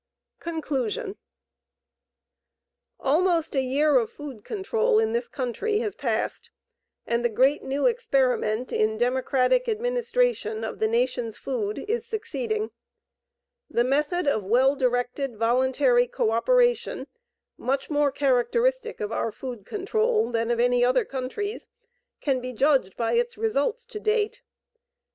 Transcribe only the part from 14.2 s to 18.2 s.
of well directed voluntary co operation, much more